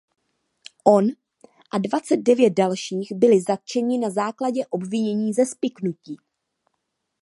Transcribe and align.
On 0.85 1.07
a 1.71 1.77
dvacet 1.79 2.17
devět 2.17 2.49
dalších 2.53 3.11
byli 3.15 3.41
zatčeni 3.41 3.97
na 3.97 4.09
základě 4.09 4.65
obvinění 4.65 5.33
ze 5.33 5.45
spiknutí. 5.45 6.17